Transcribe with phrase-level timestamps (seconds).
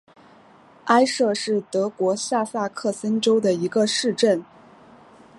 [0.85, 4.43] 埃舍是德国下萨克森州的一个市镇。